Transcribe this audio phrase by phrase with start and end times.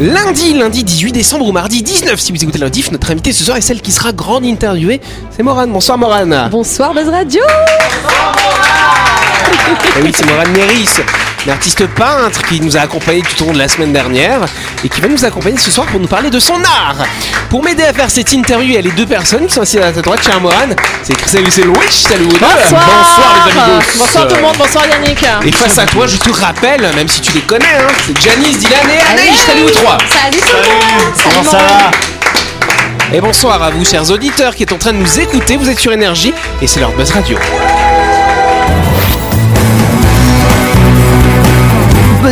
[0.00, 3.58] Lundi, lundi 18 décembre ou mardi 19, si vous écoutez l'auditif, notre invitée ce soir
[3.58, 5.00] est celle qui sera grande interviewée.
[5.30, 5.70] C'est Morane.
[5.70, 6.48] Bonsoir Morane.
[6.50, 7.42] Bonsoir Buzz Radio
[9.98, 10.88] Eh oui, c'est Morane Méris,
[11.46, 14.40] une artiste peintre qui nous a accompagnés tout au long de la semaine dernière
[14.84, 16.96] et qui va nous accompagner ce soir pour nous parler de son art.
[17.48, 19.80] Pour m'aider à faire cette interview, il y a les deux personnes qui sont assises
[19.80, 20.74] à ta droite, chère Morane.
[21.02, 21.76] C'est Christelle et c'est Louis.
[21.90, 22.38] Salut vous deux.
[22.38, 23.86] Bonsoir les amigos.
[23.98, 27.20] Bonsoir tout le monde, bonsoir Yannick Et face à toi, je te rappelle, même si
[27.20, 29.40] tu les connais, hein, c'est Janice, Dylan et Anaïs.
[29.46, 29.98] Salut vous trois.
[30.08, 34.72] Salut tout le monde Comment ça va Et bonsoir à vous, chers auditeurs, qui êtes
[34.72, 35.56] en train de nous écouter.
[35.56, 37.38] Vous êtes sur Énergie et c'est leur Buzz Radio.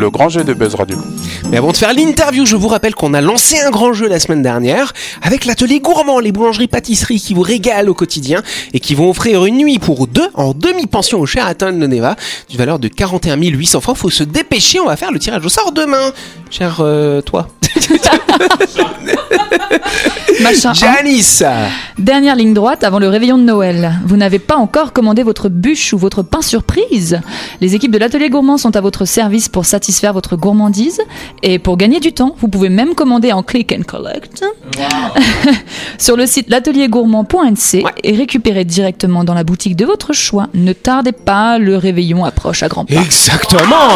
[0.00, 0.96] Le grand jeu de Buzz Radio.
[1.50, 4.18] Mais avant de faire l'interview, je vous rappelle qu'on a lancé un grand jeu la
[4.18, 9.10] semaine dernière avec l'atelier gourmand, les boulangeries-pâtisseries qui vous régalent au quotidien et qui vont
[9.10, 12.16] offrir une nuit pour deux en demi-pension au Sheraton de Neva
[12.48, 13.98] d'une valeur de 41 800 francs.
[13.98, 16.14] Faut se dépêcher, on va faire le tirage au sort demain.
[16.48, 17.48] Cher euh, toi.
[20.42, 20.74] Machin un.
[20.74, 21.42] Janice
[21.98, 23.94] Dernière ligne droite avant le réveillon de Noël.
[24.06, 27.20] Vous n'avez pas encore commandé votre bûche ou votre pain surprise
[27.60, 31.00] Les équipes de l'atelier gourmand sont à votre service pour satisfaire votre gourmandise.
[31.42, 34.44] Et pour gagner du temps, vous pouvez même commander en click and collect
[35.98, 37.92] sur le site l'ateliergourmand.nc Ouais.
[38.02, 40.48] et récupérer directement dans la boutique de votre choix.
[40.54, 42.94] Ne tardez pas, le réveillon approche à grands pas.
[42.94, 43.88] Exactement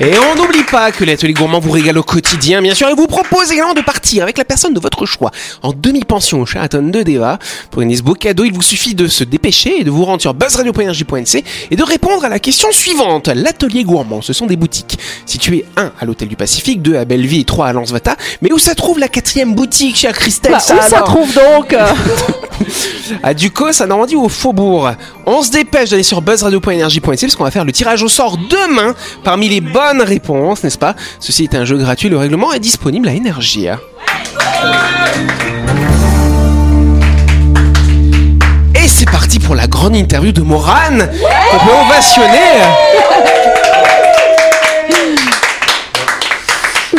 [0.00, 3.08] Et on n'oublie pas que l'atelier gourmand vous régale au quotidien, bien sûr, et vous
[3.08, 5.32] propose également de partir avec la personne de votre choix
[5.62, 7.40] en demi-pension au Sheraton de Deva.
[7.72, 10.20] Pour gagner ce beau cadeau, il vous suffit de se dépêcher et de vous rendre
[10.20, 13.26] sur buzzradio.energie.nc et de répondre à la question suivante.
[13.26, 17.40] L'atelier gourmand, ce sont des boutiques situées 1 à l'Hôtel du Pacifique, 2 à Belleville
[17.40, 18.16] et 3 à Lansvata.
[18.40, 21.74] Mais où ça trouve la quatrième boutique, chère Christelle Bah, où ça alors trouve donc
[23.22, 24.90] à Ducos, à Normandie ou au Faubourg.
[25.26, 28.94] On se dépêche d'aller sur buzzradio.energie.nc parce qu'on va faire le tirage au sort demain
[29.24, 30.94] parmi les bonnes réponses, n'est-ce pas?
[31.20, 33.68] Ceci est un jeu gratuit, le règlement est disponible à Énergie.
[38.74, 41.08] Et c'est parti pour la grande interview de Morane
[41.50, 41.72] qu'on peut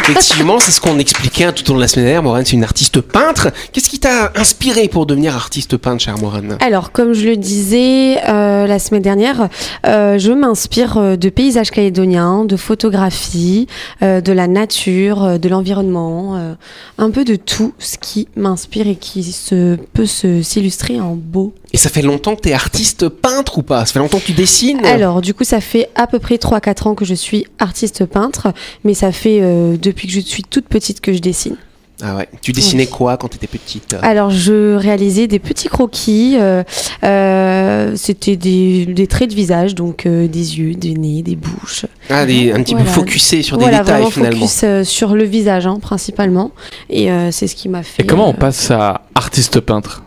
[0.10, 2.24] Effectivement, c'est ce qu'on expliquait hein, tout au long de la semaine dernière.
[2.24, 3.50] Morane, c'est une artiste peintre.
[3.72, 6.58] Qu'est-ce qui t'a inspiré pour devenir artiste peintre, chère Morane?
[6.62, 9.50] Alors, comme je le disais euh, la semaine dernière,
[9.86, 13.68] euh, je m'inspire euh, de paysages calédoniens, de photographie,
[14.02, 16.56] euh, de la nature, de l'environnement,
[16.98, 21.54] un peu de tout ce qui m'inspire et qui se, peut s'illustrer en beau.
[21.74, 23.86] Et ça fait longtemps que t'es artiste peintre ou pas?
[23.86, 24.84] Ça fait longtemps que tu dessines?
[24.86, 28.54] Alors, du coup, ça fait à peu près 3-4 ans que je suis artiste peintre,
[28.84, 31.58] mais ça fait euh, depuis que je suis toute petite que je dessine.
[32.02, 32.30] Ah ouais.
[32.42, 33.94] Tu dessinais quoi quand t'étais petite?
[34.02, 36.38] Alors, je réalisais des petits croquis.
[36.40, 36.64] euh,
[37.04, 41.86] euh, C'était des, des traits de visage, donc euh, des yeux, des nez, des bouches.
[42.10, 42.88] Ah, des, un petit Voilà.
[42.90, 44.40] peu focusé sur des voilà, détails vraiment finalement.
[44.48, 46.52] focus euh, sur le visage, hein, principalement.
[46.90, 48.02] Et euh, c'est ce qui m'a fait.
[48.04, 50.04] Et comment on passe à artiste peintre?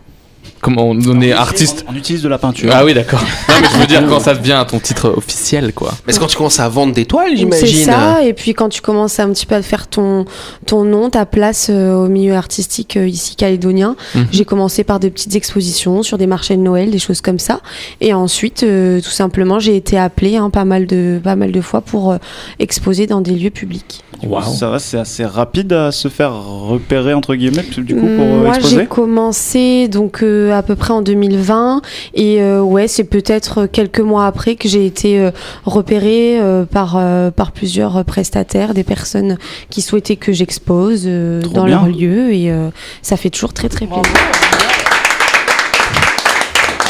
[0.63, 2.71] Comment on, on est artiste On utilise de la peinture.
[2.73, 3.19] Ah oui, d'accord.
[3.49, 5.91] Non, mais je veux dire, quand ça devient ton titre officiel, quoi.
[6.07, 7.85] Mais c'est quand tu commences à vendre des toiles, C'est j'imagine.
[7.85, 10.25] ça, et puis quand tu commences un petit peu à faire ton,
[10.65, 14.27] ton nom, ta place euh, au milieu artistique euh, ici calédonien, Mhm.
[14.31, 17.59] j'ai commencé par de petites expositions sur des marchés de Noël, des choses comme ça.
[18.01, 21.61] Et ensuite, euh, tout simplement, j'ai été appelée hein, pas, mal de, pas mal de
[21.61, 22.17] fois pour euh,
[22.59, 24.01] exposer dans des lieux publics.
[24.43, 28.43] Ça va, c'est assez rapide à se faire repérer entre guillemets, du coup pour euh,
[28.43, 31.81] Moi, j'ai commencé donc euh, à peu près en 2020
[32.13, 35.31] et euh, ouais, c'est peut-être quelques mois après que j'ai été euh,
[35.65, 39.37] repérée euh, par euh, par plusieurs prestataires, des personnes
[39.69, 41.75] qui souhaitaient que j'expose euh, dans bien.
[41.77, 42.69] leur lieu et euh,
[43.01, 44.03] ça fait toujours très très plaisir.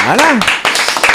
[0.06, 0.24] Voilà.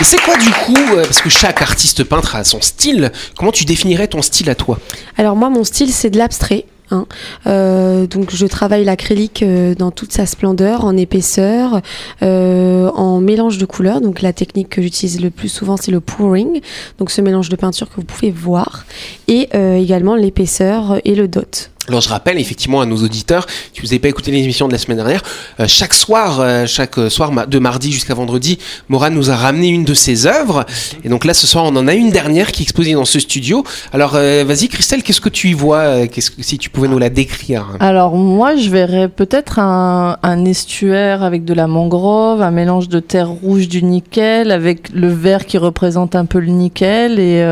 [0.00, 3.50] Et c'est quoi du coup, euh, parce que chaque artiste peintre a son style, comment
[3.50, 4.78] tu définirais ton style à toi?
[5.16, 6.66] Alors moi, mon style, c'est de l'abstrait.
[6.92, 7.06] hein.
[7.48, 11.80] Euh, donc je travaille l'acrylique euh, dans toute sa splendeur, en épaisseur,
[12.22, 14.00] en mélange de couleurs.
[14.00, 16.60] Donc la technique que j'utilise le plus souvent, c'est le pouring,
[16.98, 18.84] donc ce mélange de peinture que vous pouvez voir,
[19.26, 21.70] et également l'épaisseur et le dot.
[21.88, 24.78] Alors je rappelle effectivement à nos auditeurs, si vous n'avez pas écouté l'émission de la
[24.78, 25.22] semaine dernière,
[25.58, 28.58] euh, chaque soir, euh, chaque euh, soir de mardi jusqu'à vendredi,
[28.88, 30.66] Morane nous a ramené une de ses œuvres.
[31.02, 33.18] Et donc là ce soir on en a une dernière qui est exposée dans ce
[33.18, 33.64] studio.
[33.92, 37.10] Alors vas-y Christelle, qu'est-ce que tu y vois Qu'est-ce que si tu pouvais nous la
[37.10, 37.76] décrire?
[37.80, 43.00] Alors moi, je verrais peut-être un, un estuaire avec de la mangrove, un mélange de
[43.00, 47.42] terre rouge du nickel, avec le vert qui représente un peu le nickel et...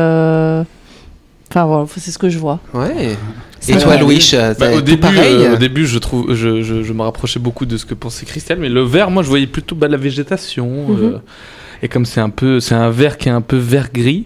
[1.49, 2.59] Enfin voilà, c'est ce que je vois.
[2.73, 3.15] Ouais.
[3.69, 3.97] Et toi.
[3.97, 7.01] Louis, euh, Bah, au, début, pareil euh, au début, je trouve, je, je, je me
[7.01, 9.87] rapprochais beaucoup de ce que pensait Christelle, mais le vert, moi, je voyais plutôt bah,
[9.87, 10.87] la végétation.
[10.89, 11.03] Mhm.
[11.03, 11.17] euh,
[11.81, 14.25] et comme c'est un peu, c'est un vert qui est un peu vert gris.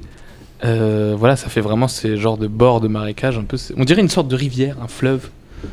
[0.64, 3.58] euh, voilà, ça fait vraiment ces genres de bords de marécage, un peu.
[3.78, 5.30] On dirait une sorte de rivière, un fleuve.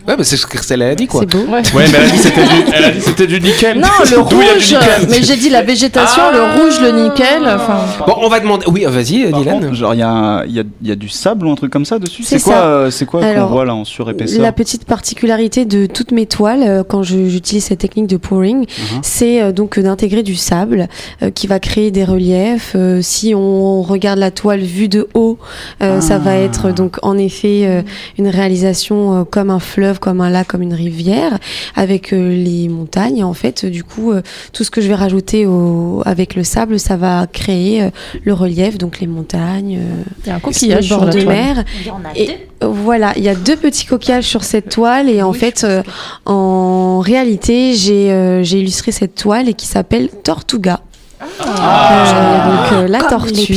[0.06, 1.20] Ouais, bah, c'est ce que Christelle a dit quoi.
[1.20, 1.44] C'est beau.
[1.52, 1.62] Ouais.
[1.74, 3.78] Ouais, mais elle a dit c'était du, elle a dit c'était du nickel.
[3.78, 5.06] Non, le rouge, nickel.
[5.08, 6.32] mais j'ai dit la végétation, Ah.
[6.32, 7.78] le rouge, le nickel, enfin...
[8.06, 8.66] Bon, on va demander.
[8.68, 9.60] Oui, euh, vas-y, euh, Par Dylan.
[9.60, 11.70] contre, genre, il y, a y a, il y a du sable ou un truc
[11.72, 12.22] comme ça dessus?
[12.22, 12.64] C'est C'est quoi, ça.
[12.66, 14.40] euh, c'est quoi qu'on voit là en surépaisseur?
[14.42, 18.60] La petite particularité de toutes mes toiles, euh, quand je- j'utilise cette technique de pouring,
[18.60, 19.00] Mhm.
[19.02, 20.88] c'est euh, donc d'intégrer du sable
[21.22, 22.72] euh, qui va créer des reliefs.
[22.74, 25.38] Euh, si on regarde la toile vue de haut,
[25.82, 26.38] euh, ça va Ah.
[26.38, 27.82] être donc en effet euh,
[28.18, 31.38] une réalisation euh, comme un fleuve, comme un lac, comme une rivière,
[31.76, 33.22] avec euh, les montagnes.
[33.24, 34.22] En fait, du coup, euh,
[34.52, 37.90] tout ce que je vais rajouter au, avec le sable, ça va créer euh,
[38.24, 41.12] le relief, donc les montagnes, euh, Il y a un le coquillage bord sur la
[41.12, 41.34] de toile.
[41.36, 41.64] mer.
[41.80, 42.26] Il y en a Et
[42.60, 42.66] deux.
[42.66, 45.82] voilà, il y a deux petits coquillages sur cette toile et en fait, euh,
[46.26, 50.80] en réalité, j'ai euh, illustré cette toile et qui s'appelle Tortuga.
[51.20, 53.54] Euh, donc euh, la Comme les tortue.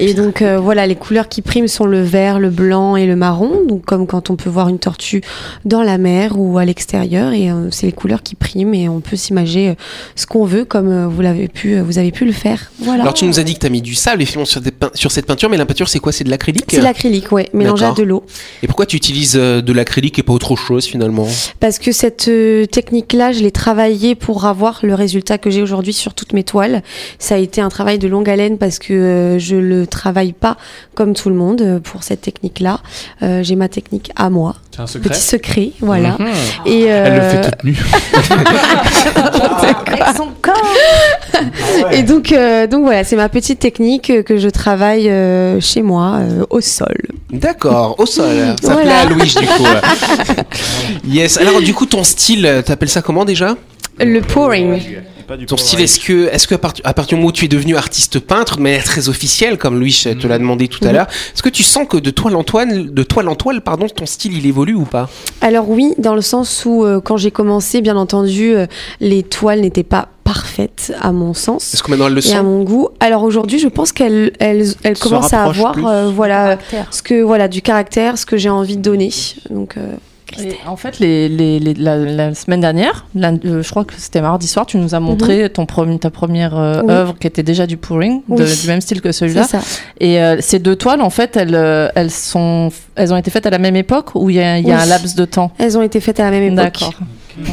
[0.00, 3.16] Et donc euh, voilà, les couleurs qui priment sont le vert, le blanc et le
[3.16, 3.64] marron.
[3.66, 5.22] Donc comme quand on peut voir une tortue
[5.64, 9.00] dans la mer ou à l'extérieur, et euh, c'est les couleurs qui priment et on
[9.00, 9.74] peut s'imaginer euh,
[10.14, 12.70] ce qu'on veut comme vous l'avez pu, vous avez pu le faire.
[12.78, 13.02] Voilà.
[13.02, 14.90] Alors tu nous as dit que tu as mis du sable effectivement sur, des pein-
[14.94, 16.12] sur cette peinture, mais la peinture c'est quoi?
[16.12, 16.66] C'est de l'acrylique?
[16.70, 18.24] C'est l'acrylique, ouais, mélangé à de l'eau.
[18.62, 21.26] Et pourquoi tu utilises de l'acrylique et pas autre chose finalement?
[21.58, 22.30] Parce que cette
[22.70, 26.82] technique-là, je l'ai travaillée pour avoir le résultat que j'ai aujourd'hui sur toutes mes toiles.
[27.18, 30.56] Ça a été un travail de longue haleine parce que je le travaille pas
[30.94, 32.80] comme tout le monde euh, pour cette technique-là.
[33.22, 34.54] Euh, j'ai ma technique à moi.
[34.70, 35.08] C'est un secret.
[35.10, 36.16] Petit secret, voilà.
[36.66, 37.76] Et Elle le fait toute nue.
[39.62, 40.54] Avec son corps.
[41.92, 46.18] Et donc, euh, donc voilà, c'est ma petite technique que je travaille euh, chez moi,
[46.20, 46.96] euh, au sol.
[47.32, 48.54] D'accord, au sol.
[48.62, 48.82] Ça Voilà.
[48.82, 50.44] plaît à Louis du coup.
[51.08, 51.36] yes.
[51.38, 53.56] Alors du coup ton style, t'appelles ça comment déjà?
[54.00, 54.80] Le pouring.
[55.28, 57.32] Pas du Ton style, est-ce que, est-ce que à, part- à partir du moment où
[57.32, 60.82] tu es devenu artiste peintre, de manière très officielle, comme Louis te l'a demandé tout
[60.84, 60.94] à Mhm.
[60.94, 63.86] l'heure, est-ce que tu sens que de toile en toile, de toile en toile, pardon,
[63.94, 65.10] ton style il évolue ou pas?
[65.42, 68.64] Alors oui, dans le sens où euh, quand j'ai commencé, bien entendu, euh,
[69.00, 71.74] les toiles n'étaient pas parfaites à mon sens.
[71.74, 72.88] Est-ce que maintenant elle le et à mon goût.
[73.00, 76.86] Alors aujourd'hui, je pense qu'elle elle, commence à avoir euh, voilà Caractère.
[76.90, 79.10] ce que voilà du caractère, ce que j'ai envie de donner.
[79.50, 79.92] Donc euh,
[80.38, 84.20] Et en fait, les, les- les- la, la semaine dernière, euh, je crois que c'était
[84.20, 86.84] mardi soir, tu nous as montré ton premier- ta première euh, Mhm.
[86.86, 86.92] Oui.
[86.92, 88.56] œuvre qui était déjà du pouring, de- Oui.
[88.60, 89.44] du même style que c'est celui-là.
[89.44, 89.60] ça.
[90.00, 91.54] Et euh, ces deux toiles, en fait, elles,
[91.94, 94.66] elles, sont, elles ont été faites à la même époque ou il y a, il
[94.68, 94.82] y a Oui.
[94.82, 95.50] un laps de temps?
[95.58, 96.56] Elles ont été faites à la même époque.
[96.56, 96.94] D'accord.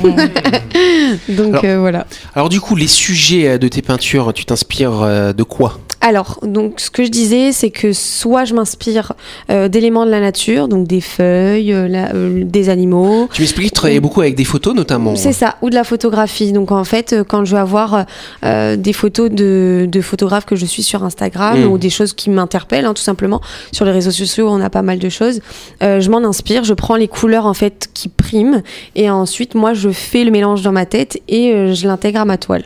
[1.30, 2.06] Donc Alors- euh, voilà.
[2.36, 5.80] Alors du coup, les sujets de tes peintures, tu t'inspires euh, de quoi?
[6.08, 9.14] Alors, donc, ce que je disais, c'est que soit je m'inspire
[9.50, 13.70] euh, d'éléments de la nature, donc des feuilles, euh, la- euh, des animaux, Tu m'expliques
[13.70, 15.16] que tu travailles beaucoup avec des photos notamment.
[15.16, 16.52] C'est ça, ou de la photographie.
[16.52, 18.06] Donc en fait, quand je vais avoir
[18.44, 21.72] des photos de, de photographes que je suis sur Instagram Mm.
[21.72, 23.42] ou des choses qui m'interpellent, hein, tout simplement,
[23.72, 25.40] sur les réseaux sociaux, on a pas mal de choses,
[25.82, 28.62] je m'en inspire, je prends les couleurs en fait qui priment
[28.96, 32.38] et ensuite moi je fais le mélange dans ma tête et je l'intègre à ma
[32.38, 32.66] toile.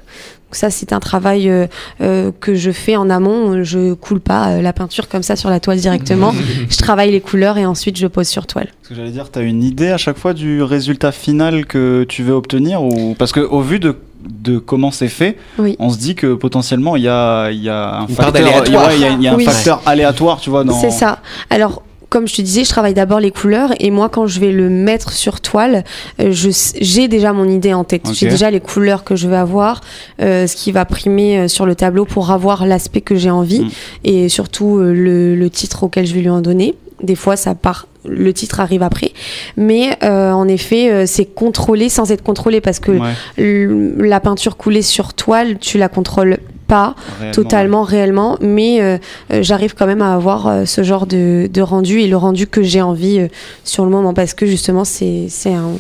[0.49, 1.67] Donc ça c'est un travail euh,
[2.01, 5.51] euh, que je fais en amont, je coule pas euh, la peinture comme ça sur
[5.51, 6.33] la toile directement,
[6.69, 8.69] je travaille les couleurs et ensuite je pose sur toile.
[8.81, 12.23] Ce que j'allais dire, t'as une idée à chaque fois du résultat final que tu
[12.23, 13.95] veux obtenir ou parce que au vu de
[14.27, 15.75] de comment c'est fait, Oui.
[15.79, 18.43] on se dit que potentiellement il y a il y a un Une part facteur,
[18.47, 18.87] d'aléatoire.
[18.87, 19.45] ouais, il y a, il y a un Oui.
[19.45, 21.19] facteur aléatoire, tu vois dans C'est ça.
[21.51, 24.51] Alors, comme je te disais, je travaille d'abord les couleurs et moi, quand je vais
[24.51, 25.83] le mettre sur toile,
[26.19, 28.01] euh, j'ai déjà mon idée en tête.
[28.13, 29.81] J'ai déjà les couleurs que je vais avoir,
[30.21, 33.59] euh, ce qui va primer euh, sur le tableau pour avoir l'aspect que j'ai envie
[33.61, 33.69] Mm.
[34.05, 36.75] et surtout euh, le, le titre auquel je vais lui en donner.
[37.03, 37.87] Des fois, ça part.
[38.05, 39.11] Le titre arrive après,
[39.57, 44.55] mais euh, en effet, euh, c'est contrôlé sans être contrôlé parce que Ouais, la peinture
[44.55, 46.37] coulée sur toile, tu la contrôles
[46.69, 48.97] pas réellement, totalement réellement mais euh,
[49.33, 52.47] euh, j'arrive quand même à avoir euh, ce genre de, de rendu et le rendu
[52.47, 53.27] que j'ai envie
[53.65, 55.71] sur le moment parce que justement c'est un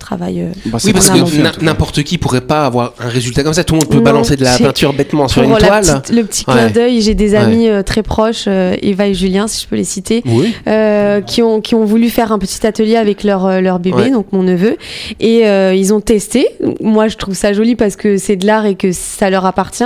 [0.00, 0.40] travail.
[0.40, 3.62] euh, Bah, Oui, parce que n'importe qui pourrait pas avoir un résultat comme ça.
[3.62, 5.82] Tout le monde peut Non, balancer de la peinture bêtement sur une toile.
[5.82, 6.54] petite- le petit Ouais.
[6.54, 9.76] clin d'œil, j'ai des amis euh, très proches, euh, Eva et Julien, si je peux
[9.76, 10.52] les citer, Oui.
[10.66, 14.10] euh, qui, ont, qui ont voulu faire un petit atelier avec leur, leur bébé, Ouais.
[14.10, 14.76] donc mon neveu,
[15.20, 16.46] et euh, ils ont testé.
[16.80, 19.84] Moi, je trouve ça joli parce que c'est de l'art et que ça leur appartient.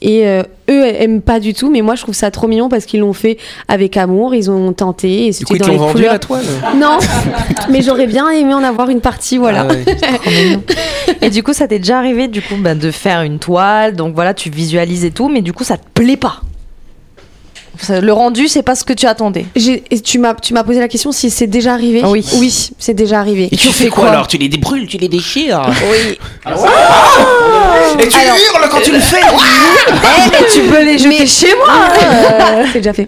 [0.00, 2.86] Et euh, eux aiment pas du tout, mais moi, je trouve ça trop mignon parce
[2.86, 5.78] qu'ils l'ont fait avec amour, ils ont tenté, et Du coup, c'était ils dans les
[5.78, 6.12] vendu couleurs.
[6.12, 6.44] la toile
[6.76, 6.98] Non,
[7.70, 9.66] mais j'aurais bien aimé en avoir une partie, voilà.
[9.68, 10.58] Ah ouais.
[11.22, 14.14] Et du coup, ça t'est déjà arrivé du coup bah, de faire une toile, donc
[14.14, 16.40] voilà, tu visualises et tout, mais du coup, ça te plaît pas.
[17.88, 19.46] Le rendu, c'est pas ce que tu attendais.
[19.90, 22.02] Et tu m'as tu m'as posé la question si c'est déjà arrivé.
[22.04, 22.24] Oui.
[22.34, 23.48] Oui, c'est déjà arrivé.
[23.50, 24.26] Et tu fais quoi alors?
[24.26, 25.62] Tu les débrûles, tu les déchires?
[25.90, 26.18] Oui.
[27.98, 29.20] Et tu Alors- hurles quand tu le fais
[30.30, 31.88] mais tu peux les jeter chez moi.
[32.72, 33.02] C'est déjà fait.
[33.02, 33.06] Et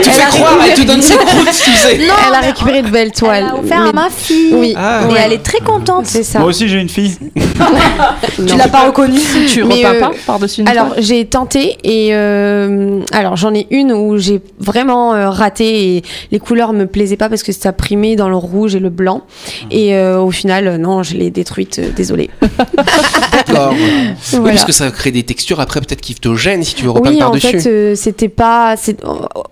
[0.00, 2.82] tu fais Elle a croire, elle te donne ses croûtes, tu sais Elle a récupéré
[2.82, 3.44] de belles toiles.
[3.48, 4.54] Elle a offert à Mais- ma fille.
[4.54, 4.74] Oui.
[4.76, 5.20] Ah, Et ouais.
[5.24, 6.06] elle est très contente.
[6.06, 6.38] C'est ça.
[6.38, 7.16] Moi aussi, j'ai une fille.
[8.36, 9.20] Tu l'as pas reconnue.
[9.48, 13.66] Tu Mais, repeins euh, pas par-dessus une Alors j'ai tenté et euh, alors j'en ai
[13.70, 17.72] une où j'ai vraiment euh, raté et les couleurs me plaisaient pas parce que ça
[17.72, 19.22] primait dans le rouge et le blanc
[19.70, 22.30] et euh, au final non je l'ai détruite euh, désolée.
[23.32, 23.74] D'accord.
[24.34, 24.52] Oui, Voilà.
[24.52, 27.16] parce que ça crée des textures après peut-être qui te gênent si tu veux repeindre
[27.16, 27.60] Oui, en par-dessus.
[27.60, 28.74] fait, euh, c'était pas,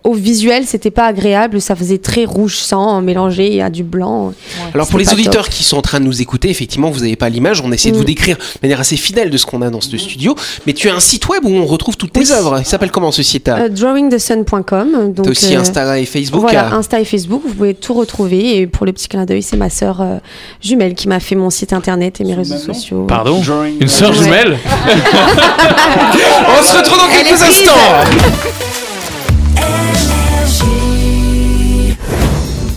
[0.05, 1.61] au- visuel, c'était pas agréable.
[1.61, 4.33] Ça faisait très rouge sang mélangé à du blanc.
[4.75, 7.29] Alors pour les auditeurs qui sont en train de nous écouter, effectivement, vous n'avez pas
[7.29, 7.99] l'image, on essaie de Mm.
[7.99, 10.35] vous décrire de manière assez fidèle de ce qu'on a dans ce studio,
[10.67, 12.63] mais tu as un site web où on retrouve toutes tes œuvres.
[12.73, 15.13] Il s'appelle comment ce site Euh, drawingthesun.com.
[15.13, 17.93] Donc T'as aussi euh, Insta et Facebook Voilà, euh, Insta et Facebook, vous pouvez tout
[17.93, 18.57] retrouver.
[18.57, 20.17] Et pour le petit clin d'œil, c'est ma sœur euh,
[20.63, 23.05] jumelle qui m'a fait mon site internet et mes réseaux sociaux.
[23.07, 24.57] Pardon Drawing- Une sœur jumelle
[26.59, 27.73] On se retrouve dans quelques instants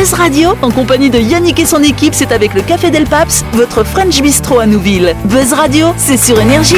[0.00, 3.44] Buzz Radio, en compagnie de Yannick et son équipe, c'est avec le Café Del Paps,
[3.52, 5.14] votre French Bistro à Nouville.
[5.26, 6.74] Buzz Radio, c'est sur Énergie.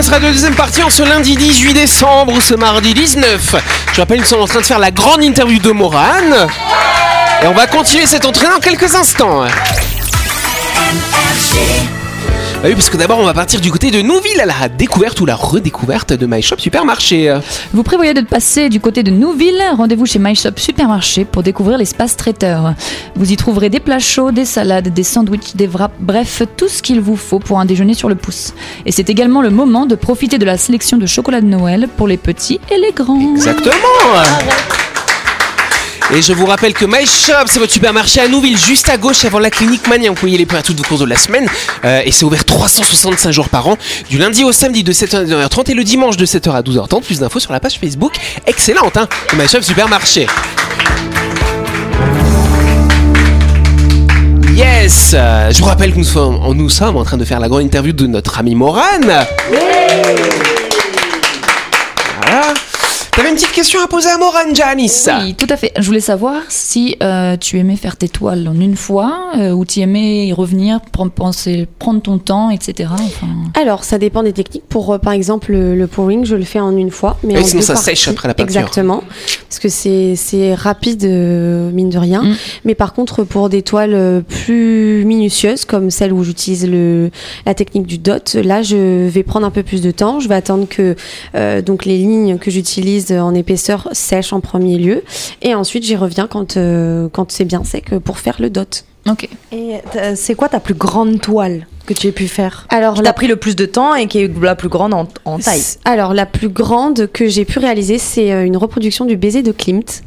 [0.00, 3.56] Sera la deuxième partie en ce lundi 18 décembre ou ce mardi 19.
[3.92, 6.46] Je rappelle, nous sommes en train de faire la grande interview de Morane.
[7.42, 9.42] Et on va continuer cette entrée dans quelques instants.
[12.62, 15.20] Bah oui, parce que d'abord, on va partir du côté de Nouville à la découverte
[15.20, 17.36] ou la redécouverte de My Shop Supermarché.
[17.72, 21.76] Vous prévoyez de passer du côté de Nouville Rendez-vous chez My Shop Supermarché pour découvrir
[21.76, 22.74] l'espace traiteur.
[23.16, 26.82] Vous y trouverez des plats chauds, des salades, des sandwichs, des wraps, bref, tout ce
[26.82, 28.54] qu'il vous faut pour un déjeuner sur le pouce.
[28.86, 32.06] Et c'est également le moment de profiter de la sélection de chocolat de Noël pour
[32.06, 33.34] les petits et les grands.
[33.34, 33.72] Exactement
[36.10, 39.24] et je vous rappelle que My Shop, c'est votre supermarché à Nouville, juste à gauche
[39.24, 40.10] avant la clinique Mania.
[40.10, 41.46] Vous pouvez y aller pour toutes vos courses de la semaine.
[41.84, 43.76] Euh, et c'est ouvert 365 jours par an,
[44.10, 47.02] du lundi au samedi de 7h à 9h30 et le dimanche de 7h à 12h30.
[47.02, 48.12] Plus d'infos sur la page Facebook.
[48.46, 50.26] Excellente, hein My Shop Supermarché.
[54.54, 57.48] Yes Euh, Je vous rappelle que nous sommes, nous sommes en train de faire la
[57.48, 59.24] grande interview de notre ami Morane.
[62.20, 62.54] Voilà.
[63.12, 65.72] T'avais une petite question à poser à Morane, Janice Oui, tout à fait.
[65.78, 69.64] Je voulais savoir si euh, tu aimais faire tes toiles en une fois euh, ou
[69.64, 72.90] tu aimais y revenir, prendre, penser, prendre ton temps, etc.
[72.92, 74.64] Enfin, Alors, ça dépend des techniques.
[74.68, 77.16] Pour, euh, par exemple, le, le pouring, je le fais en une fois.
[77.22, 77.86] Mais Oui, en sinon deux ça parties.
[77.86, 78.54] sèche après la peinture.
[78.60, 79.02] Exactement.
[79.48, 82.22] Parce que c'est rapide, euh, mine de rien.
[82.22, 82.36] Mm.
[82.66, 86.68] Mais par contre, pour des toiles plus minutieuses, comme celle où j'utilise
[87.46, 90.20] la technique du dot, là, je vais prendre un peu plus de temps.
[90.20, 90.96] Je vais attendre que
[91.34, 95.02] euh, donc les lignes que j'utilise en épaisseur sèchent en premier lieu.
[95.42, 98.84] Et ensuite, j'y reviens quand, euh, quand c'est bien sec pour faire le dot.
[99.08, 99.28] ok.
[99.52, 102.66] Et t'as- c'est quoi ta plus grande toile que tu aies pu faire?
[102.68, 104.94] Alors, Qui la t'a pris le plus de temps et qui est la plus grande
[104.94, 105.60] en, en taille?
[105.84, 109.50] Alors, la plus grande que j'ai pu réaliser, c'est euh, une reproduction du baiser de
[109.50, 110.02] Klimt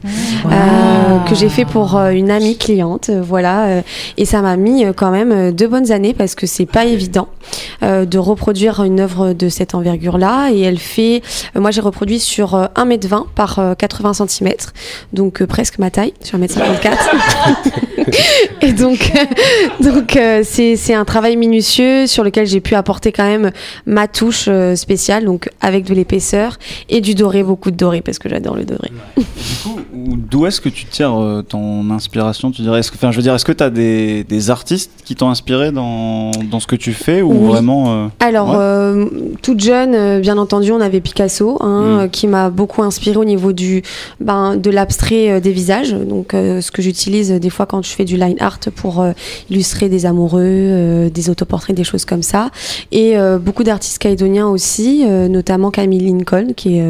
[0.52, 3.10] euh, que j'ai fait pour euh, une amie cliente.
[3.10, 3.82] euh, voilà, euh,
[4.18, 6.86] et ça m'a mis euh, quand même euh, deux bonnes années parce que c'est pas
[6.86, 7.28] évident
[7.84, 10.50] euh, de reproduire une œuvre de cette envergure-là.
[10.52, 11.22] Et elle fait,
[11.56, 14.54] euh, moi j'ai reproduit sur euh, 1m20 par euh, 80 cm,
[15.14, 16.98] donc euh, presque ma taille, sur 1m54.
[18.62, 19.12] et donc,
[19.82, 23.52] donc euh, c'est c'est un travail minutieux sur lequel j'ai pu apporter quand même
[23.86, 26.58] ma touche euh, spéciale, donc avec de l'épaisseur
[26.90, 28.92] et du doré, beaucoup de doré parce que j'adore le doré.
[30.36, 33.22] D'où est-ce que tu tires euh, ton inspiration Tu dirais, est-ce que, enfin, je veux
[33.24, 36.76] dire, est-ce que tu as des, des artistes qui t'ont inspiré dans, dans ce que
[36.76, 37.48] tu fais ou Oui.
[37.48, 38.56] vraiment euh, Alors, ouais?
[38.60, 39.06] euh,
[39.42, 42.00] toute jeune, bien entendu, on avait Picasso, hein, Mm.
[42.00, 43.82] euh, qui m'a beaucoup inspiré au niveau du,
[44.20, 45.94] ben, de l'abstrait des visages.
[45.94, 49.06] Donc, ce que j'utilise des fois quand je fais du line art pour
[49.50, 52.50] illustrer des amoureux, des autoportraits, des choses comme ça.
[52.92, 56.86] Et beaucoup d'artistes calédoniens aussi, notamment Camille Lincoln, qui est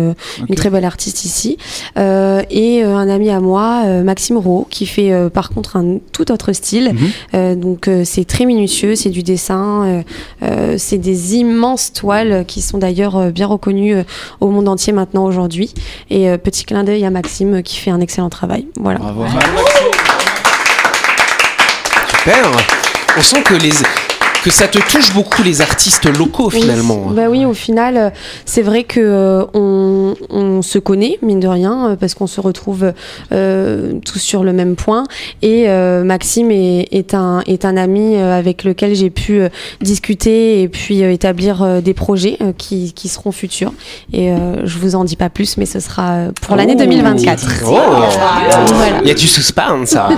[0.49, 1.57] une très belle artiste ici.
[1.97, 6.31] Et un ami à moi, euh, Maxime Rowe, qui fait euh, par contre un tout
[6.31, 6.93] autre style.
[6.93, 7.09] Mhm.
[7.33, 10.01] Euh, donc euh, c'est très minutieux, c'est du dessin, euh,
[10.43, 14.03] euh, c'est des immenses toiles qui sont d'ailleurs euh, bien reconnues euh,
[14.39, 15.73] au monde entier maintenant aujourd'hui.
[16.09, 18.67] Et euh, petit clin d'œil à Maxime qui fait un excellent travail.
[18.79, 18.99] Voilà.
[18.99, 19.25] Bravo.
[22.07, 22.51] Super.
[23.17, 23.71] On sent que les
[24.45, 27.05] que ça te touche beaucoup les artistes locaux finalement.
[27.07, 28.09] Oui, bah oui, au final, euh,
[28.45, 32.39] c'est vrai que euh, on, on se connaît mine de rien euh, parce qu'on se
[32.39, 32.93] retrouve
[33.31, 35.05] euh, tous sur le même point.
[35.41, 39.41] Et euh, Maxime est, est un est un ami avec lequel j'ai pu
[39.81, 43.73] discuter et puis établir des projets qui, qui seront futurs.
[44.13, 44.31] Et
[44.63, 46.83] je vous en dis pas plus, mais ce sera pour l'année Oh.
[46.83, 47.63] 2024.
[47.65, 47.69] Oh.
[47.71, 49.01] Voilà.
[49.01, 49.89] Il y a du suspense.
[49.89, 50.09] ça.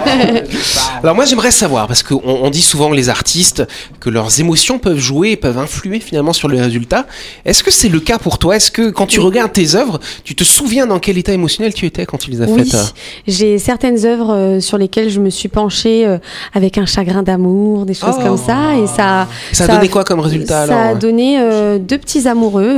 [1.04, 3.64] Alors moi j'aimerais savoir parce qu'on on dit souvent les artistes
[4.02, 7.06] que leurs émotions peuvent jouer, peuvent influer finalement sur le résultat.
[7.46, 8.56] Est-ce que c'est le cas pour toi?
[8.56, 11.86] Est-ce que quand tu regardes tes œuvres, tu te souviens dans quel état émotionnel tu
[11.86, 12.94] étais quand tu les as Oui, faites
[13.28, 16.18] j'ai certaines œuvres euh, sur lesquelles je me suis penchée euh,
[16.56, 18.24] avec un chagrin d'amour, des choses Oh.
[18.24, 19.28] comme ça, et ça.
[19.52, 22.74] Ça a donné quoi comme résultat, Ça alors a donné euh, deux petits amoureux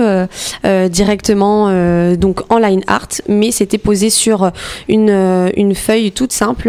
[0.65, 4.51] euh, directement, euh, donc en line art, mais c'était posé sur
[4.89, 6.67] une une feuille toute simple,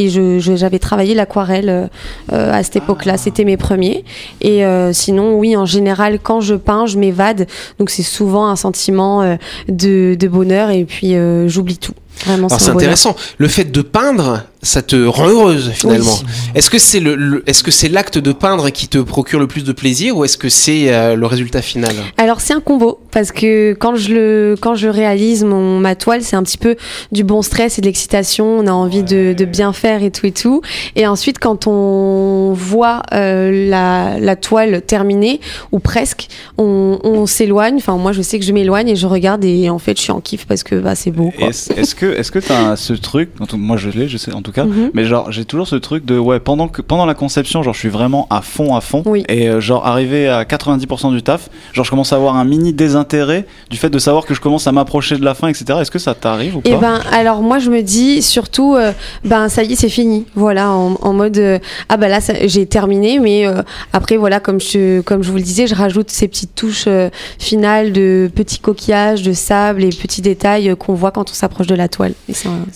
[0.00, 1.90] et je j'avais travaillé l'aquarelle
[2.32, 3.14] à cette époque-là.
[3.18, 4.04] C'était mes premiers.
[4.40, 7.46] Et euh, sinon, oui, en général, quand je peins, je m'évade.
[7.78, 9.36] Donc c'est souvent un sentiment euh,
[9.68, 11.94] de, de bonheur et puis euh, j'oublie tout.
[12.24, 13.14] Vraiment, c'est intéressant.
[13.38, 16.14] Le fait de peindre, ça te rend heureuse finalement.
[16.20, 16.26] Oui.
[16.54, 19.46] Est-ce que c'est le, le- est-ce que c'est l'acte de peindre qui te procure le
[19.46, 21.94] plus de plaisir ou est-ce que c'est euh, le résultat final?
[22.16, 26.22] Alors c'est un combo parce que quand je le quand je réalise mon ma toile
[26.22, 26.76] c'est un petit peu
[27.12, 30.26] du bon stress et de l'excitation on a envie de, de bien faire et tout
[30.26, 30.60] et tout
[30.96, 35.40] et ensuite quand on voit euh, la, la toile terminée
[35.72, 39.44] ou presque on, on s'éloigne enfin moi je sais que je m'éloigne et je regarde
[39.44, 41.48] et en fait je suis en kiff parce que bah c'est beau quoi.
[41.48, 44.52] Est-ce est-ce que est-ce que t'as ce truc moi je l'ai je sais en tout
[44.52, 44.90] cas Mhm.
[44.94, 47.78] mais genre j'ai toujours ce truc de ouais pendant que pendant la conception genre je
[47.80, 49.02] suis vraiment à fond à fond.
[49.06, 49.24] Oui.
[49.28, 52.72] et euh, genre arrivé à 90% du taf genre je commence à avoir un mini
[52.72, 55.90] désintérêt du fait de savoir que je commence à m'approcher de la fin etc est-ce
[55.90, 56.70] que ça t'arrive ou pas?
[56.70, 58.92] Et ben alors moi je me dis surtout euh,
[59.24, 60.24] ben ça y est c'est fini.
[60.34, 64.60] Voilà en, en mode euh, ah ben là j'ai terminé mais euh, après voilà comme
[64.60, 68.58] je comme je vous le disais je rajoute ces petites touches euh, finales de petits
[68.58, 72.14] coquillages de sable et petits détails euh, qu'on voit quand on s'approche de la toile.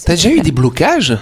[0.04, 1.16] T'as déjà eu des blocages?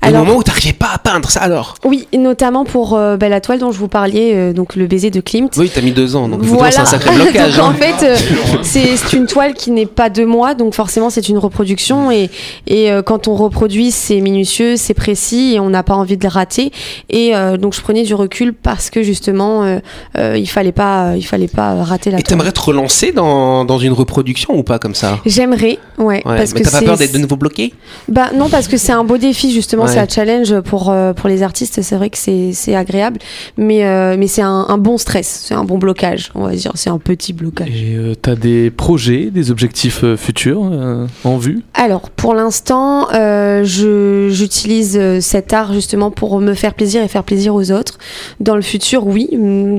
[0.00, 3.40] Alors- moments où t'arrivais pas à peindre ça alors Oui, notamment pour euh, ben, la
[3.40, 5.50] toile dont je vous parlais, euh, donc le baiser de Klimt.
[5.56, 7.56] Oui, t'as mis deux ans, donc évidemment, c'est un sacré blocage.
[7.56, 7.74] donc, en hein.
[7.74, 8.16] fait, euh,
[8.62, 12.30] c'est une toile qui n'est pas de moi, donc forcément c'est une reproduction et,
[12.66, 16.22] et euh, quand on reproduit, c'est minutieux, c'est précis et on n'a pas envie de
[16.24, 16.72] le rater.
[17.08, 19.78] Et euh, donc je prenais du recul parce que justement,
[20.16, 23.92] il fallait pas, il fallait pas rater la Et t'aimerais te relancer dans, dans une
[23.92, 25.18] reproduction ou pas comme ça?
[25.26, 27.72] J'aimerais, ouais, Ouais, parce mais que t'as pas peur d'être de nouveau bloqué?
[28.08, 29.92] Bah non parce que c'est un beau défi justement, Ouais.
[29.92, 31.80] c'est un challenge pour euh, pour les artistes.
[31.82, 33.18] C'est vrai que c'est c'est agréable,
[33.56, 36.72] mais euh, mais c'est un, un bon stress, c'est un bon blocage, on va dire,
[36.74, 37.68] c'est un petit blocage.
[37.68, 41.62] Et euh, t'as des projets, des objectifs euh, futurs euh, en vue?
[41.74, 47.24] Alors pour l'instant, euh, je j'utilise cet art justement pour me faire plaisir et faire
[47.24, 47.98] plaisir aux autres.
[48.40, 49.28] Dans le futur, oui,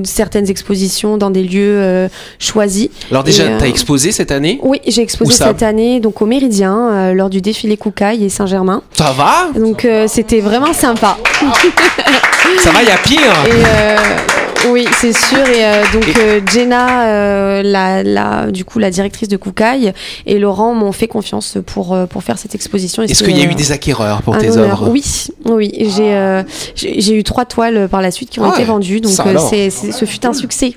[0.04, 2.88] certaines expositions dans des lieux euh, choisis.
[3.10, 4.58] Alors déjà, Et, euh, t'as exposé cette année?
[4.62, 8.82] Oui, j'ai exposé cette année donc au Méridien euh, lors du défilé Koukaï et Saint-Germain.
[8.92, 9.48] Ça va?
[9.64, 11.16] Donc euh, c'était vraiment sympa.
[12.62, 15.38] Ça va, il y a pire Et euh, oui, c'est sûr.
[15.38, 19.92] Et euh, donc euh, Jenna, euh, la, la, du coup la directrice de Koukaï
[20.26, 23.02] et Laurent m'ont fait confiance pour euh, pour faire cette exposition.
[23.02, 24.88] et Est-ce qu'il y a eu des acquéreurs pour tes œuvres?
[24.90, 25.02] Oui,
[25.46, 25.72] oui.
[25.96, 26.42] J'ai euh,
[26.74, 29.12] j'ai eu trois toiles par la suite qui ont Ah été vendues, donc
[29.70, 30.76] c'est- ce fut un succès.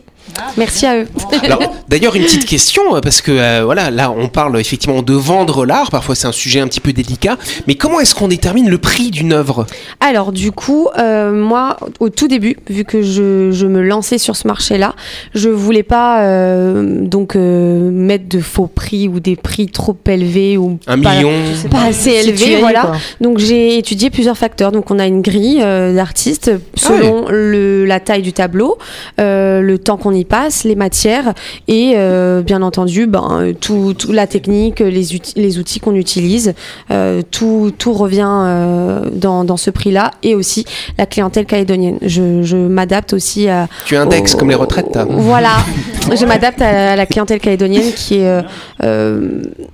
[0.57, 1.07] Merci à eux.
[1.89, 5.65] D'ailleurs, une petite question, euh, parce que euh, voilà, là, on parle effectivement de vendre
[5.65, 5.89] l'art.
[5.91, 7.37] Parfois, c'est un sujet un petit peu délicat.
[7.67, 9.65] Mais comment est-ce qu'on détermine le prix d'une œuvre?
[9.99, 14.35] Alors du coup, euh, moi, au tout début, vu que je, je me lançais sur
[14.35, 14.95] ce marché-là,
[15.33, 20.57] je voulais pas euh, donc euh, mettre de faux prix ou des prix trop élevés
[20.57, 21.31] ou Un pas, million
[21.71, 22.81] pas assez Si tu y élevés, voilà.
[22.81, 22.95] quoi.
[23.21, 24.71] Donc j'ai étudié plusieurs facteurs.
[24.71, 28.77] Donc on a une grille euh, d'artistes selon le, la taille du tableau,
[29.19, 31.33] euh, le temps qu'on y passe, les matières
[31.67, 36.53] et euh, bien entendu ben, tout, tout la technique, les, uti- les outils qu'on utilise.
[36.91, 40.65] Euh, tout, tout revient euh, dans, dans ce prix-là et aussi
[40.97, 41.97] la clientèle calédonienne.
[42.01, 43.67] Je, je m'adapte aussi à...
[43.85, 45.05] Tu indexes au- comme les retraites, t'as.
[45.05, 45.51] Voilà,
[46.15, 48.41] je m'adapte à la clientèle calédonienne qui est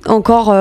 [0.07, 0.53] encore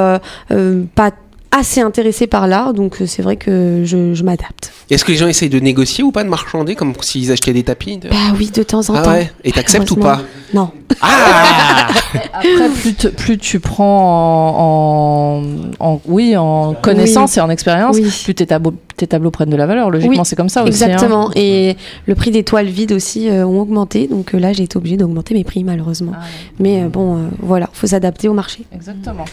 [0.95, 1.11] pas
[1.53, 4.73] assez intéressée par l'art, donc euh, c'est vrai que je, je m'adapte.
[4.91, 7.63] Est-ce que les gens essayent de négocier ou pas, de marchander, comme s'ils achetaient des
[7.63, 9.11] tapis de- Bah oui, de temps en Ah temps.
[9.13, 10.21] ouais Et t'acceptes ou pas
[10.55, 10.71] Non.
[11.01, 11.89] Ah
[12.35, 15.43] Après, plus, te- plus tu prends en,
[15.81, 17.39] en- oui, en connaissance Oui.
[17.39, 18.11] et en expérience, Oui.
[18.25, 19.91] plus tes tableaux, tes tableaux prennent de la valeur.
[19.91, 20.83] Logiquement, Oui, c'est comme ça aussi.
[20.85, 20.89] hein.
[20.89, 21.31] Exactement.
[21.35, 24.77] Et le prix des toiles vides aussi euh, ont augmenté, donc euh, là j'ai été
[24.77, 26.13] obligée d'augmenter mes prix malheureusement.
[26.15, 26.23] Ah
[26.59, 28.65] Mais euh, bon, euh, voilà, faut s'adapter au marché.
[28.75, 29.25] Exactement.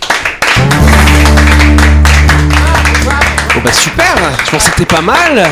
[3.56, 4.15] Bon bah super.
[4.45, 5.45] Je pense que c'était pas mal.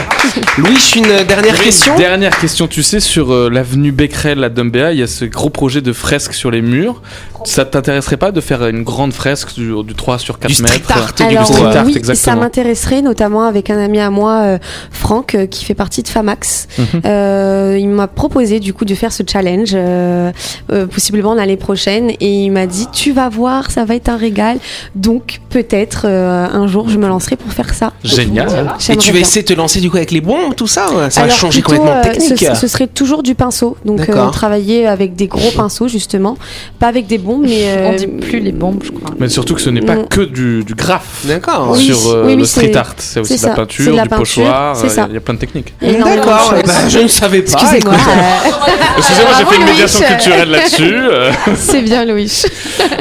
[0.57, 4.93] Louis, une dernière Une question Dernière question, tu sais, sur euh, l'avenue Becquerel à Dumbéa,
[4.93, 7.01] il y a ce gros projet de fresque sur les murs.
[7.47, 10.69] Ça t'intéresserait pas de faire une grande fresque du, du 3 sur 4 Du street
[10.69, 12.41] mètres art, du street euh, art, oui, ça exactement.
[12.41, 14.57] m'intéresserait notamment avec un ami à moi, euh,
[14.91, 16.67] Franck, euh, qui fait partie de Famax.
[16.77, 17.01] Mhm.
[17.05, 20.31] Euh, il m'a proposé du coup de faire ce challenge, euh,
[20.71, 24.17] euh, possiblement l'année prochaine, et il m'a dit tu vas voir, ça va être un
[24.17, 24.57] régal.
[24.95, 27.93] Donc peut-être euh, un jour je me lancerai pour faire ça.
[28.03, 28.47] Génial.
[28.89, 29.21] Et tu vas bien.
[29.21, 31.77] essayer de te lancer du coup avec les bons, tout ça Ça va changer plutôt,
[31.81, 35.27] complètement de euh, technique ce, ce serait toujours du pinceau, donc euh, travailler avec des
[35.27, 36.37] gros pinceaux justement,
[36.79, 39.11] pas avec des bombes, mais euh, On dit plus les bombes, je crois.
[39.19, 40.05] Mais surtout que ce n'est pas Non.
[40.05, 41.25] que du, du graphe.
[41.25, 43.55] D'accord Oui, sur euh, oui, oui, le street c'est- art, c'est aussi c'est de la
[43.55, 45.05] ça, peinture, c'est de la du peinture, pochoir, c'est euh, ça.
[45.09, 45.73] il y a plein de techniques.
[45.81, 47.51] D'accord, eh ben, je ne savais pas.
[47.59, 47.93] Excusez-moi.
[48.97, 50.95] Excusez-moi, j'ai fait une médiation culturelle là-dessus.
[50.95, 51.31] euh.
[51.55, 52.43] C'est bien Louis.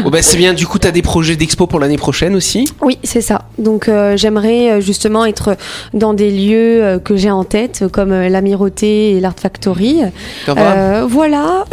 [0.03, 2.99] Bon bah c'est bien, du coup t'as des projets d'expo pour l'année prochaine aussi Oui,
[3.03, 3.43] c'est ça.
[3.59, 5.57] Donc euh, j'aimerais justement être
[5.95, 10.01] dans des lieux que j'ai en tête, comme l'Amirauté et l'Art Factory.
[10.47, 11.65] Voilà.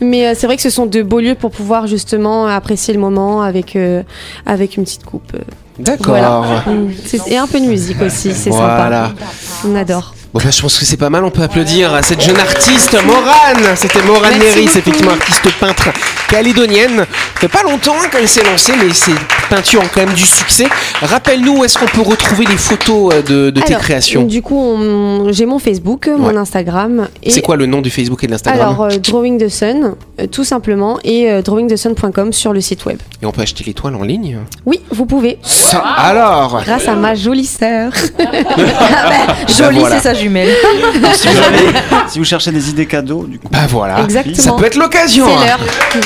[0.00, 3.42] Mais c'est vrai que ce sont de beaux lieux pour pouvoir justement apprécier le moment
[3.42, 4.02] avec, euh,
[4.46, 5.32] avec une petite coupe.
[5.34, 5.38] euh,
[5.80, 6.06] D'accord.
[6.08, 6.64] Voilà.
[6.66, 6.90] Mm.
[7.28, 9.08] Et un peu de musique aussi, c'est Voilà.
[9.08, 9.24] sympa.
[9.66, 10.14] On adore.
[10.34, 12.94] Bon bah je pense que c'est pas mal, on peut applaudir à cette jeune artiste,
[13.06, 14.58] Morane C'était Morane beaucoup.
[14.58, 15.88] effectivement artiste peintre
[16.28, 16.98] calédonienne.
[16.98, 19.12] Ça fait pas longtemps hein, qu'elle s'est lancée, mais ses
[19.48, 20.66] peintures ont quand même du succès.
[21.00, 24.42] Rappelle-nous où est-ce qu'on peut retrouver les photos euh, de, de tes Alors, créations Du
[24.42, 26.36] coup, on- j'ai mon Facebook, mon.
[26.36, 27.08] Instagram.
[27.22, 29.94] Et C'est quoi le nom du Facebook et de l'Instagram Alors, euh, Drawing the Sun,
[30.20, 32.98] euh, tout simplement, et euh, drawingthesun.com sur le site web.
[33.22, 34.38] Et on peut acheter l'étoile en ligne?
[34.66, 35.38] Oui, vous pouvez.
[35.42, 36.60] Ça, alors?
[36.66, 37.92] Grâce à ma jolie sœur.
[39.48, 40.00] Jolie, voilà.
[40.00, 41.72] c'est si, vous avez-
[42.08, 43.48] si vous cherchez des idées cadeaux, du coup.
[43.50, 44.36] Bah voilà Exactement.
[44.36, 45.56] Ça peut être l'occasion C'est hein.
[45.58, 46.04] l'heure.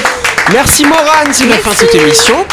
[0.53, 2.45] Merci Morane, c'est la fin de cette émission.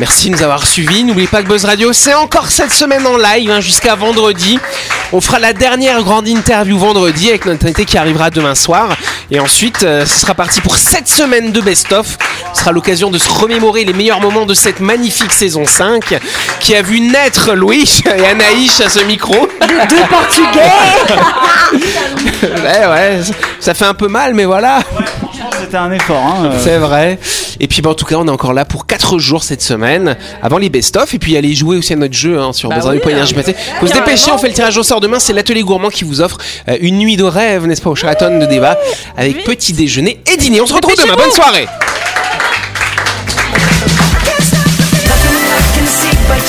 [0.00, 1.04] Merci de nous avoir suivis.
[1.04, 4.58] N'oubliez pas que Buzz Radio, c'est encore cette semaine en live hein, jusqu'à vendredi.
[5.12, 8.96] On fera la dernière grande interview vendredi avec notre invité qui arrivera demain soir.
[9.30, 12.16] Et ensuite, euh, ce sera parti pour cette semaine de best-of.
[12.54, 16.18] Ce sera l'occasion de se remémorer les meilleurs moments de cette magnifique saison 5
[16.60, 19.34] qui a vu naître Louis et Anaïs à ce micro.
[19.88, 20.72] Deux Portugais
[22.42, 23.20] ouais, ouais,
[23.60, 24.80] ça fait un peu mal, mais voilà.
[25.60, 26.16] C'était un effort.
[26.16, 26.58] Hein, euh.
[26.62, 27.18] C'est vrai.
[27.60, 30.16] Et puis bah, en tout cas, on est encore là pour 4 jours cette semaine,
[30.42, 32.98] avant les best-of, et puis aller jouer aussi à notre jeu hein, sur Bah oui,
[32.98, 33.54] RJPT.
[33.80, 36.20] Faut se dépêcher, on fait le tirage au sort demain, c'est l'atelier gourmand qui vous
[36.20, 36.38] offre
[36.68, 38.76] euh, une nuit de rêve, n'est-ce pas, au Sheraton de Deva,
[39.16, 40.60] avec petit déjeuner et dîner.
[40.60, 41.66] On se retrouve demain, bonne soirée